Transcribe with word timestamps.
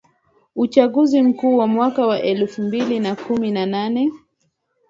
uchaguzi 0.55 1.21
mkuu 1.21 1.57
wa 1.57 1.67
mwaka 1.67 2.21
elfu 2.21 2.61
mbili 2.61 2.99
na 2.99 3.15
kumi 3.15 3.51
na 3.51 3.65
nane 3.65 4.11